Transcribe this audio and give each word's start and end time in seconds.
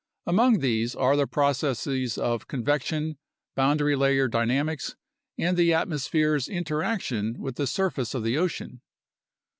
Among 0.25 0.61
these 0.61 0.95
are 0.95 1.15
the 1.15 1.27
processes 1.27 2.17
of 2.17 2.47
convection, 2.47 3.19
boundary 3.55 3.95
layer 3.95 4.27
dynamics, 4.27 4.95
and 5.37 5.55
the 5.55 5.75
at 5.75 5.87
mosphere's 5.87 6.47
interaction 6.47 7.35
with 7.39 7.55
the 7.57 7.67
surface 7.67 8.15
of 8.15 8.23
the 8.23 8.35
ocean. 8.35 8.81